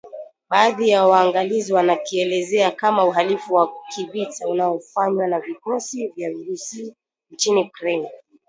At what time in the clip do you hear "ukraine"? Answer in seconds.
7.63-8.09